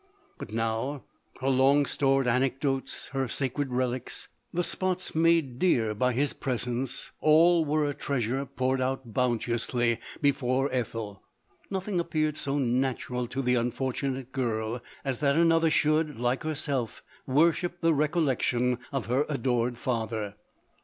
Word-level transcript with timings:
But 0.39 0.51
now 0.51 1.03
her 1.41 1.47
long 1.49 1.85
stored 1.85 2.25
anecdotes, 2.27 3.09
her 3.09 3.27
sacred 3.27 3.71
relics, 3.71 4.29
the 4.51 4.63
spots 4.63 5.13
made 5.13 5.59
dear 5.59 5.93
by 5.93 6.13
his 6.13 6.33
presence, 6.33 7.11
all 7.21 7.63
were 7.65 7.87
a 7.87 7.93
trea 7.93 8.19
sure 8.19 8.45
poured 8.47 8.81
out 8.81 9.13
bounteously 9.13 9.99
before 10.19 10.71
Ethel. 10.73 11.21
No 11.69 11.79
thing 11.81 11.99
appeared 11.99 12.35
so 12.35 12.57
natural 12.57 13.27
to 13.27 13.43
the 13.43 13.53
unfortunate 13.53 14.31
girl 14.31 14.81
as 15.05 15.19
that 15.19 15.35
another 15.35 15.69
should, 15.69 16.17
like 16.19 16.41
herself, 16.41 17.03
wor 17.27 17.53
ship 17.53 17.81
the 17.81 17.93
recollection 17.93 18.79
of 18.91 19.05
her 19.05 19.27
adored 19.29 19.77
father. 19.77 20.33